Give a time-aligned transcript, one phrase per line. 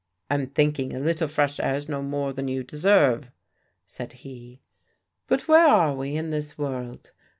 [0.31, 3.29] "I'm thinking a little fresh air's no more than you deserve,"
[3.85, 4.59] said he.
[5.27, 7.11] "But where are we, in this world?"